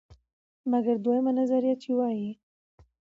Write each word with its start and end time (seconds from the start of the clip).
مګر 0.71 0.95
دویمه 1.03 1.31
نظریه، 1.39 1.75
چې 1.83 1.89
وایي: 1.97 2.31